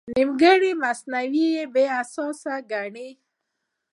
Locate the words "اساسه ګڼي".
2.01-3.09